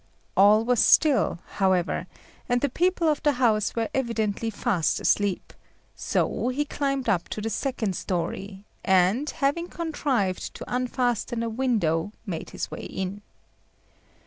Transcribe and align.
All 0.35 0.65
was 0.65 0.79
still, 0.83 1.37
however, 1.45 2.07
and 2.49 2.61
the 2.61 2.69
people 2.69 3.07
of 3.07 3.21
the 3.21 3.33
house 3.33 3.75
were 3.75 3.87
evidently 3.93 4.49
fast 4.49 4.99
asleep; 4.99 5.53
so 5.95 6.47
he 6.49 6.65
climbed 6.65 7.07
up 7.07 7.29
to 7.29 7.39
the 7.39 7.51
second 7.51 7.95
storey, 7.95 8.65
and, 8.83 9.29
having 9.29 9.67
contrived 9.67 10.55
to 10.55 10.65
unfasten 10.67 11.43
a 11.43 11.49
window, 11.49 12.13
made 12.25 12.49
his 12.49 12.71
way 12.71 12.85
in. 12.85 13.21